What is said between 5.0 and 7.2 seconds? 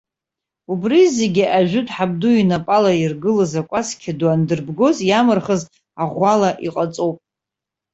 иамырхыз аӷәала иҟаҵоуп.